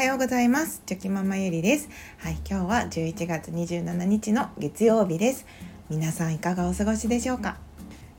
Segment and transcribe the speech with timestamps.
[0.00, 0.80] はようございます。
[0.86, 1.90] チョキママゆりです。
[2.16, 5.44] はい今日は11月27日の月曜日です。
[5.90, 7.58] 皆さんいかがお過ごしでしょうか？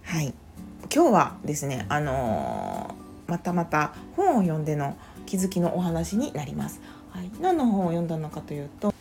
[0.04, 0.31] はい
[0.94, 4.95] 今日はですねあのー、またまた本を読んでの
[5.25, 6.81] 気づきのお話になります。
[7.09, 8.93] はい、何の本を読んだのかというと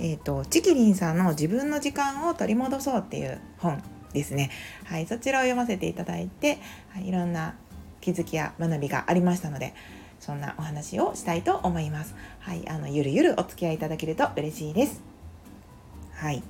[0.00, 3.80] えっ、ー、とチキリンさんの自分の時間を取り戻そうっていう本
[4.12, 4.50] ですね。
[4.82, 6.58] はいそちらを読ませていただいて、
[6.88, 7.54] はい、いろんな
[8.00, 9.74] 気づきや学びがありましたので
[10.26, 12.16] そんなお話をしたいと思います。
[12.40, 15.00] はい、あのゆるゆるお付き合いいただけると嬉しいです。
[16.14, 16.42] はい、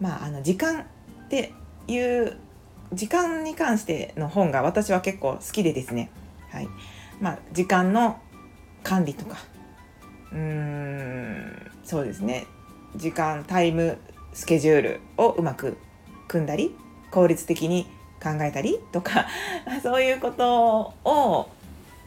[0.00, 0.84] まああの時間っ
[1.28, 1.52] て
[1.86, 2.36] いう
[2.92, 6.10] 時間に関しての本が私は結構好きでですね。
[6.50, 6.68] はい、
[7.20, 8.18] まあ時間の
[8.82, 9.36] 管理とか、
[10.32, 12.46] うーんそうですね。
[12.96, 13.98] 時間タイム
[14.32, 15.76] スケジュールをうまく
[16.26, 16.74] 組んだり
[17.12, 17.86] 効率的に
[18.20, 19.28] 考えたりとか
[19.80, 21.48] そういうことを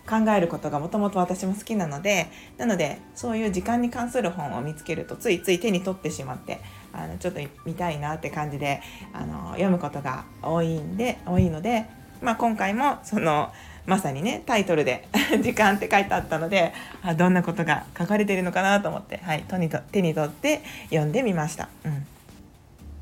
[0.07, 6.59] 考えることがもともと私も好きなのでなのでそういう時間に関する本を見つけるとついつい手に取ってしまって
[6.93, 8.81] あのちょっと見たいなって感じで
[9.13, 11.87] あの読むことが多いんで多いので、
[12.21, 13.51] まあ、今回もその
[13.85, 15.07] まさにねタイトルで
[15.41, 21.69] 「時間」って書いてあったのであどんなことが書かれてるのかなと思って、はい、手にと手に取って読んでみました。
[21.83, 22.05] うん、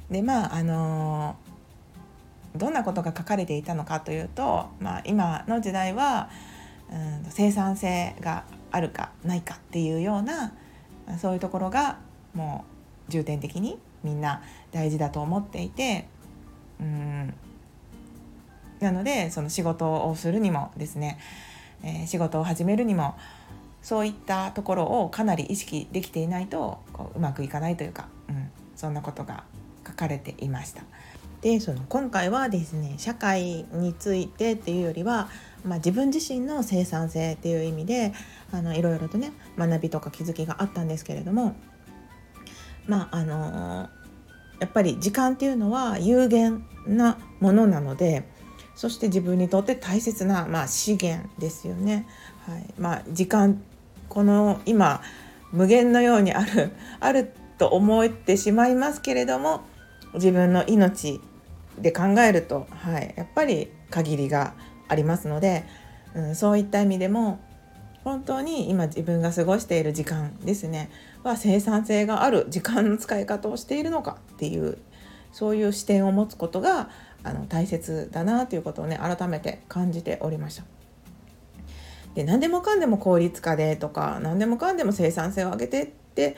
[0.09, 6.29] でまああのー、どんなことが書かれていたのかというと、まあ、今の時代は
[6.93, 10.53] うん生産性があるかないかっていうような
[11.19, 11.97] そういうところが
[12.33, 12.65] も
[13.09, 14.41] う重点的にみんな
[14.71, 16.07] 大事だと思っていて
[16.79, 17.33] うん
[18.79, 21.19] なのでその仕事をするにもですね、
[21.83, 23.15] えー、仕事を始めるにも
[23.81, 29.43] そういったところをかなり意識できていないとこううまくいかないというか、うん、そんなことが
[29.85, 30.83] 書かれていました。
[31.43, 35.29] でその今回はですね社会についてっていうよりは
[35.65, 38.13] まあ、自分自身の生産性っていう意味で
[38.51, 41.55] あのいろいろとね学びとか気づきがあったんですけれども
[42.85, 43.89] まああの
[44.59, 48.27] やっぱり時間っていうのは有限なものなので
[48.75, 52.07] そして自分にとって大切な、まあ、資源ですよね。
[52.47, 53.61] はいまあ、時間
[54.09, 55.01] この今
[55.51, 59.61] 無限のようにあるあると思ってしまいますけれども
[60.15, 61.21] 自分の命
[61.79, 64.53] で考えると、はい、やっぱり限りが
[64.87, 65.65] ありますので、
[66.15, 67.39] うん、そういった意味でも
[68.03, 70.89] 本当に今自分が過ごしている時間ですね
[71.23, 74.77] は生産性がある時間の使い方をしているのかっていう
[75.31, 76.89] そういう視点を持つことが
[77.23, 80.63] あの大切だなということをね改めて感じておりました。
[82.13, 86.35] で何でもかんでも効率化でとか何でもかんでも生産性を上げてって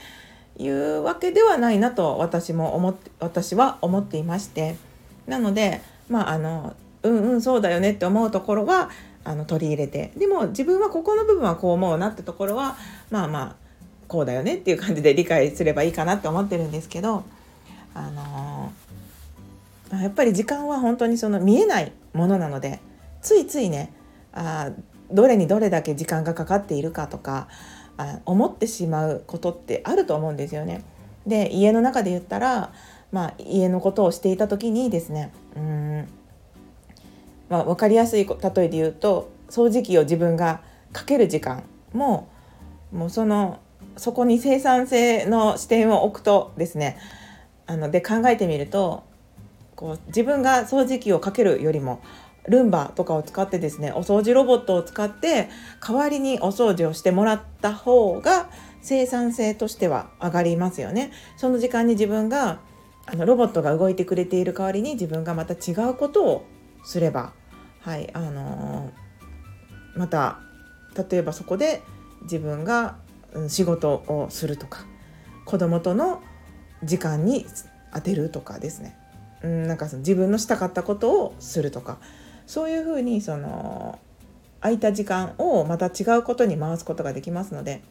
[0.58, 4.78] いうわけではないなと私も思って私は思っていまして
[5.28, 8.90] なのでまああのうんうんそうだよねって思うところは
[9.24, 12.78] あの取り入れてでも自分はここの部分はこう思うなってところは
[13.10, 13.56] まあまあ
[14.08, 17.24] こうだよねっていう感じで理解すればいいかなって思ってるんですけど
[17.94, 22.80] あのー、やっぱり時間は本当にその見えないものなので
[23.22, 23.94] ついついね
[24.34, 24.72] あ
[25.12, 27.48] どれにどれだけ時間がかかっているかとか
[27.98, 30.84] あ思ってしまうことってあると思うんですよね。
[31.26, 32.72] で家の中で言ったら、
[33.12, 36.08] まあ、家のことをしていた時にですねうん
[37.50, 40.62] まあ、分かりやすい例えで言うと掃除機を自分が
[40.92, 42.30] かける時間も
[42.92, 43.60] もうその
[43.98, 46.98] そこに生産性の視点を置くとですね
[47.68, 49.04] あので考えてみると
[49.76, 52.02] こう自分が掃除機をかけるよりも
[52.48, 55.50] ルンバとかを使ってですねお掃除ロボットを使って
[55.86, 58.50] 代わりにお掃除をしてもらった方が
[58.82, 61.12] 生産性としては上がりますよね。
[61.38, 62.60] その時間に自分が
[63.08, 66.46] あのロボットが動いてくれている代わりに自分がまた違うことを
[66.84, 67.34] すれば
[67.82, 70.40] はいあのー、また
[71.10, 71.84] 例えばそこで
[72.24, 72.98] 自分が
[73.48, 74.86] 仕事をするとか
[75.46, 76.24] 子供との
[76.84, 77.46] 時間に
[77.94, 78.98] 当てるとかですね、
[79.44, 81.98] うん、なんかその自分のしたかったことをするとか
[82.48, 84.00] そういうふうにその
[84.62, 87.84] 空いた時間をまた違うことに回すことができますので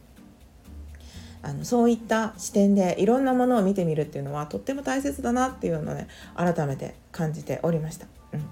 [1.44, 8.06] あのそういった視点でいろんなものを見てみるっていうのはとっても大切だなっていうのをね改めて感じておりました。
[8.32, 8.46] うん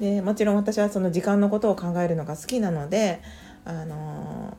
[0.00, 3.20] でもちろん私はその時間のことを考えるのが好きなので、
[3.66, 4.56] あの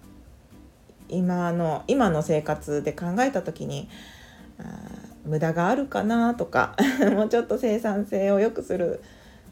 [1.09, 3.89] ー、今の今の生活で考えた時に
[5.25, 6.75] 無駄があるかなとか
[7.13, 9.01] もうちょっと生産性を良くする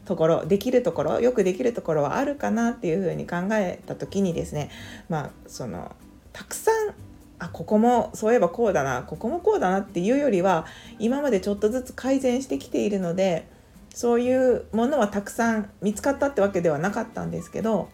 [0.04, 4.70] ところできるところよくできるところはあるかなっていうふうに考えた時にですね
[5.08, 5.90] まあその
[6.32, 7.09] たくさん
[7.40, 10.66] あここもそういえばこうだなここもこうだなっていうよりは
[10.98, 13.48] 今までちょっとずつ改善してきているので
[13.94, 17.88] そういうものはたくさん見つかったってわけではなかったんですけど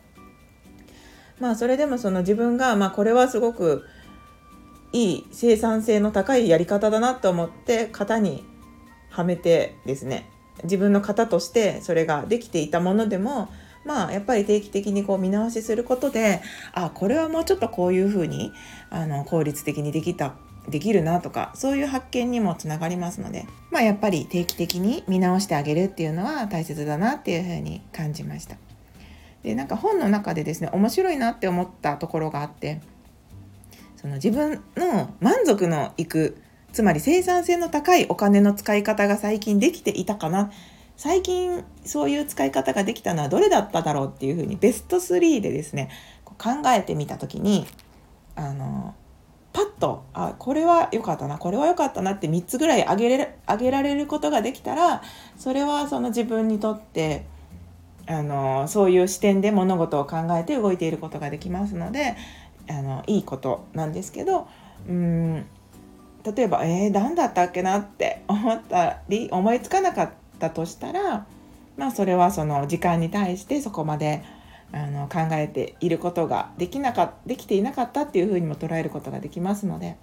[1.39, 3.87] まあそれでもその自分が、まあ、これはすごく
[4.93, 8.45] いい生産性の高いやり方だなと思って型に
[9.11, 10.29] はめてですね
[10.65, 13.49] 自分の型としてそれができていたものでも
[13.87, 16.43] まあやっぱり定期的にこう見直しすることで
[16.75, 18.53] あこれはもうちょっとこういうふうに
[18.91, 20.35] あの効率的にできた
[20.69, 28.57] できるなとかそういう発見にもつながりますのでまあやっぱり定期的に見直してあげるっていうのは大切だなっていうふうに感じました。
[29.45, 32.81] でなんか本の中でですね面白いなって思ったところがあって
[33.95, 36.37] その自分の満足のいく
[36.73, 40.51] つまり生産性の高いお金の使い方が最近できていたかな
[40.97, 45.91] 最近そういう使い方ができたのはどれだっただろうっていうふうにベスト3でですね
[46.25, 47.67] 考えてみた時に
[48.35, 48.95] あの
[49.53, 55.03] パッとあこれは良かったなこれは良かったなって3つぐらいあげれあげられることができたら
[55.39, 57.25] それはその自分にとって
[58.07, 62.17] あのそういう視点で物事を考えて動いていることができますので
[62.69, 64.47] あのいいことなんですけど
[64.89, 65.47] うん
[66.25, 71.27] 例えばえー、何だったっけなって思ったり思いつかなかったとしたら
[71.77, 74.23] まあそれはその時間に対してそこまで
[74.73, 79.97] あの考えていることができなかできていなかったっていうふうにも捉えることができますので。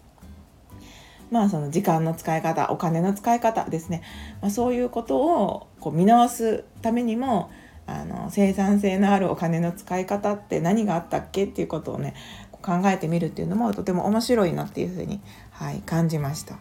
[1.31, 4.03] まあその時間の使い方お金の使い方ですね、
[4.39, 7.49] まあ、そういうことをこう見直すためにも
[7.87, 12.13] あの生産性のあるお金の使い方って何があったっけっていうことをね
[12.61, 16.59] 考えてみるっていうのもとても面白いなっていうふうに、はい、感じました。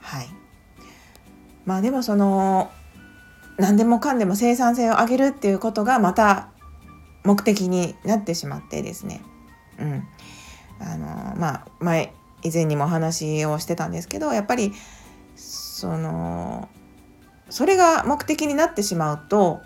[0.00, 0.28] はい、
[1.66, 2.70] まあでもその
[3.58, 6.48] 何でもかんでも生産性を上げるっていうことがまた
[7.24, 9.22] 目的になってしまってですね、
[9.78, 10.08] うん、
[10.80, 11.06] あの
[11.36, 12.12] まあ前
[12.42, 14.72] 以前にもお話をしてたんですけどやっぱり
[15.36, 16.68] その
[17.50, 19.60] それが目的になってしまうと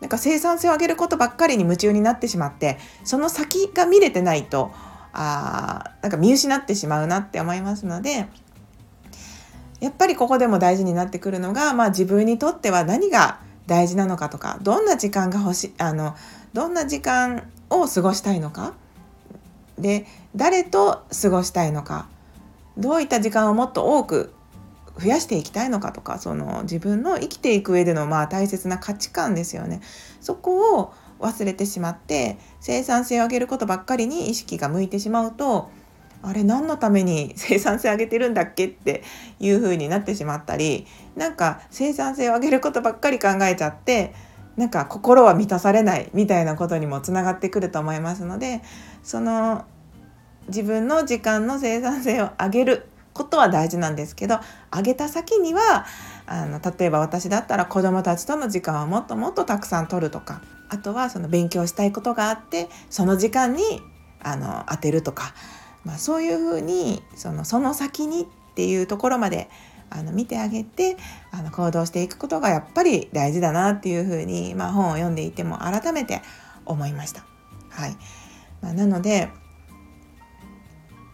[0.00, 4.72] なんか生産性を上げることばっかりに夢中になってしまってその先が見れてないと
[5.12, 8.28] あなんか見失ってしまうなって思いますので
[9.80, 16.14] やっぱりここでも大事になってくるのが、まあ、自分にとっては何が大事なのかとかどんな時間が欲しあの
[16.52, 18.74] どんな時間を過ごしたいのか。
[19.78, 20.06] で
[20.36, 22.08] 誰と過ごしたいのか。
[22.76, 24.32] どういった時間をもっと多く
[24.98, 29.80] 増やしていきたいのかとかその自分の生きていく上でのまあ大切な価値観ですよね。
[30.20, 35.70] そこを忘れてしまって生産性を上げることばっかりに意識が向いてしまうと
[36.22, 39.02] あれ何のために生産性上げてるんだっけって
[39.38, 40.86] いう風になってしまったり
[41.16, 44.14] なんか生産性を上げることばっかり考えちゃって
[44.56, 48.62] なんか心は満たされないみたいなことにもつながってくると思いますので
[49.02, 49.64] その
[50.48, 54.38] 自分の時間の生産性を上げることは大事なんですけど
[54.74, 55.86] 上げた先には
[56.26, 63.62] あの例えば私だったら子どもたちとの時間をもっともっとたくさん取るとかあとはその勉強したいことがあってその時間に
[64.22, 65.34] あの当てるとか、
[65.84, 69.48] まあ、そういうふうにそのその先にっていうところまで
[69.88, 70.96] あの見てあげて
[71.32, 76.22] あの行動していくことがやっぱり大事だなっていうふうに、まあ、本を読んでいても改めて
[76.64, 77.24] 思いました。
[77.70, 77.96] はい
[78.60, 79.30] まあ、なので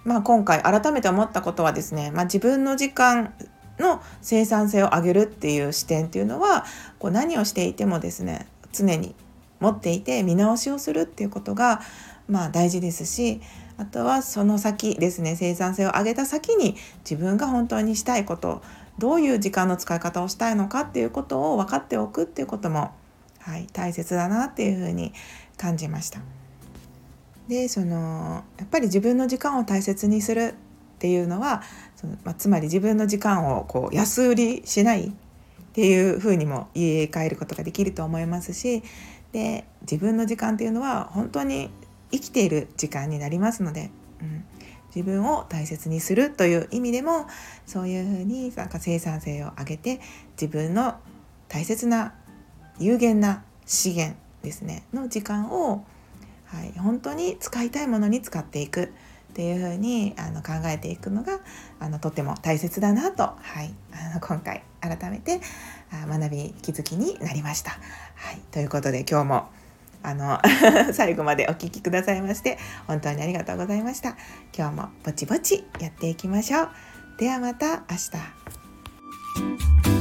[0.07, 3.35] まあ、今回改めて思ったことはですね、まあ、自分の時間
[3.81, 6.65] の生産性を上げるっていう視点っていうのは
[7.01, 9.17] こう何をしていてもですね常に
[9.59, 11.81] 持っていて見直しをするっていうことが
[12.29, 13.41] まあ大事ですし
[13.79, 16.77] あとはその先ですね生産性を上げた先に
[17.09, 18.63] 自分が本当にしたいこと
[18.99, 22.93] どういう時間の使い方をしたいのかっていうことを分かっておくっていうことも、
[23.41, 25.13] はい、大切だなっていうふうに
[25.59, 26.21] 感じました。
[27.49, 30.55] でそのやっぱり自分の時間を大切にする
[30.97, 31.63] っていうのは
[31.95, 35.13] その、まあ、つまり自分の時間をこう安売りしないっ
[35.75, 38.83] ていうふうにも言い換えることができると思いますし
[39.33, 41.71] で自分の時間っていうのは本当に
[42.11, 44.45] 生きている時間になりますので、うん、
[44.95, 47.27] 自分を大切にするという意味でも
[47.67, 50.01] そういうふうになんか生産性を上げて
[50.41, 50.97] 自分の
[51.49, 52.15] 大切な
[52.79, 55.85] 有限な資源ですねの時間を
[56.47, 58.89] はい、本当に使いたいものに使っていくっ
[59.35, 61.41] ていう風にあに考えていくのが
[61.79, 65.41] あのとても大切だなと、はい、あの今回改めて
[66.09, 67.73] 学び気づきになりました。
[67.73, 69.51] はい、ということで今日も
[70.07, 70.41] あの
[70.95, 74.17] 最後までお聴きくださいまして本当にありがとうございました。
[74.57, 76.71] 今日もぼちぼちやっていきましょう。
[77.19, 77.97] ではまた明
[79.91, 79.96] 日。